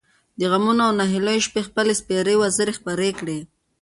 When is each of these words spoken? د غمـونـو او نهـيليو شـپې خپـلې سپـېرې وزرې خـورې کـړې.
د 0.39 0.41
غمـونـو 0.51 0.83
او 0.87 0.91
نهـيليو 0.99 1.43
شـپې 1.45 1.61
خپـلې 1.67 1.93
سپـېرې 2.01 2.35
وزرې 2.41 2.73
خـورې 2.77 3.09
کـړې. 3.19 3.39